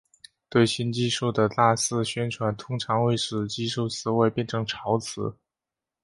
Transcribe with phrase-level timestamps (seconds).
[0.49, 5.37] 对新技术的大肆宣传通常会使技术词汇变成潮词。